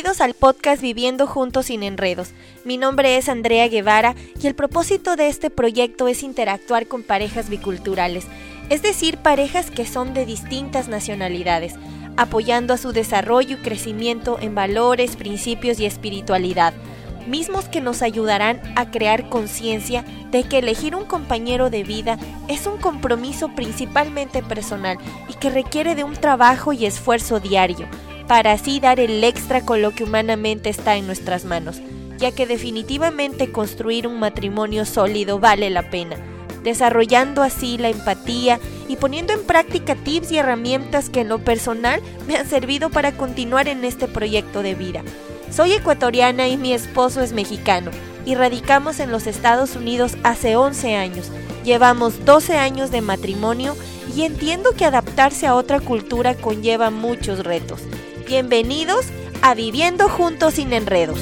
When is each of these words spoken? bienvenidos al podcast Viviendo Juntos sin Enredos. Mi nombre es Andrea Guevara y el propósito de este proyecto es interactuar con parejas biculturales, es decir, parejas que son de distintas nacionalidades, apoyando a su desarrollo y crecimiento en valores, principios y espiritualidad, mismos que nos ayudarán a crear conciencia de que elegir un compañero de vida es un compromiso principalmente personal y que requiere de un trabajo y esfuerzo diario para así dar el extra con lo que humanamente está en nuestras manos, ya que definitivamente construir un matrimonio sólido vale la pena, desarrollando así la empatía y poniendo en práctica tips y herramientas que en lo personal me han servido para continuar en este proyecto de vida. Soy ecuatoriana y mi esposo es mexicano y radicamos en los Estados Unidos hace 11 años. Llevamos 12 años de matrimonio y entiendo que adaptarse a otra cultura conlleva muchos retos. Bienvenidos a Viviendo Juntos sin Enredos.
bienvenidos 0.00 0.22
al 0.22 0.32
podcast 0.32 0.80
Viviendo 0.80 1.26
Juntos 1.26 1.66
sin 1.66 1.82
Enredos. 1.82 2.30
Mi 2.64 2.78
nombre 2.78 3.18
es 3.18 3.28
Andrea 3.28 3.68
Guevara 3.68 4.14
y 4.40 4.46
el 4.46 4.54
propósito 4.54 5.14
de 5.14 5.28
este 5.28 5.50
proyecto 5.50 6.08
es 6.08 6.22
interactuar 6.22 6.86
con 6.86 7.02
parejas 7.02 7.50
biculturales, 7.50 8.24
es 8.70 8.80
decir, 8.80 9.18
parejas 9.18 9.70
que 9.70 9.84
son 9.84 10.14
de 10.14 10.24
distintas 10.24 10.88
nacionalidades, 10.88 11.74
apoyando 12.16 12.72
a 12.72 12.78
su 12.78 12.92
desarrollo 12.92 13.56
y 13.56 13.60
crecimiento 13.60 14.38
en 14.40 14.54
valores, 14.54 15.16
principios 15.16 15.78
y 15.80 15.84
espiritualidad, 15.84 16.72
mismos 17.26 17.68
que 17.68 17.82
nos 17.82 18.00
ayudarán 18.00 18.62
a 18.76 18.90
crear 18.90 19.28
conciencia 19.28 20.06
de 20.30 20.44
que 20.44 20.60
elegir 20.60 20.96
un 20.96 21.04
compañero 21.04 21.68
de 21.68 21.82
vida 21.82 22.18
es 22.48 22.66
un 22.66 22.78
compromiso 22.78 23.54
principalmente 23.54 24.42
personal 24.42 24.96
y 25.28 25.34
que 25.34 25.50
requiere 25.50 25.94
de 25.94 26.04
un 26.04 26.14
trabajo 26.14 26.72
y 26.72 26.86
esfuerzo 26.86 27.38
diario 27.38 27.86
para 28.30 28.52
así 28.52 28.78
dar 28.78 29.00
el 29.00 29.24
extra 29.24 29.60
con 29.62 29.82
lo 29.82 29.90
que 29.90 30.04
humanamente 30.04 30.70
está 30.70 30.94
en 30.94 31.04
nuestras 31.04 31.44
manos, 31.44 31.80
ya 32.16 32.30
que 32.30 32.46
definitivamente 32.46 33.50
construir 33.50 34.06
un 34.06 34.20
matrimonio 34.20 34.84
sólido 34.84 35.40
vale 35.40 35.68
la 35.68 35.90
pena, 35.90 36.14
desarrollando 36.62 37.42
así 37.42 37.76
la 37.76 37.88
empatía 37.88 38.60
y 38.86 38.94
poniendo 38.94 39.32
en 39.32 39.42
práctica 39.42 39.96
tips 39.96 40.30
y 40.30 40.38
herramientas 40.38 41.10
que 41.10 41.22
en 41.22 41.28
lo 41.28 41.40
personal 41.40 42.00
me 42.28 42.36
han 42.36 42.46
servido 42.46 42.88
para 42.88 43.16
continuar 43.16 43.66
en 43.66 43.84
este 43.84 44.06
proyecto 44.06 44.62
de 44.62 44.76
vida. 44.76 45.02
Soy 45.50 45.72
ecuatoriana 45.72 46.46
y 46.46 46.56
mi 46.56 46.72
esposo 46.72 47.22
es 47.22 47.32
mexicano 47.32 47.90
y 48.24 48.36
radicamos 48.36 49.00
en 49.00 49.10
los 49.10 49.26
Estados 49.26 49.74
Unidos 49.74 50.16
hace 50.22 50.54
11 50.54 50.94
años. 50.94 51.32
Llevamos 51.64 52.24
12 52.24 52.56
años 52.56 52.92
de 52.92 53.00
matrimonio 53.00 53.74
y 54.14 54.22
entiendo 54.22 54.70
que 54.76 54.84
adaptarse 54.84 55.48
a 55.48 55.56
otra 55.56 55.80
cultura 55.80 56.36
conlleva 56.36 56.90
muchos 56.90 57.40
retos. 57.40 57.80
Bienvenidos 58.30 59.06
a 59.42 59.54
Viviendo 59.54 60.08
Juntos 60.08 60.54
sin 60.54 60.72
Enredos. 60.72 61.18